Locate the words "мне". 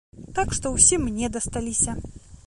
1.03-1.29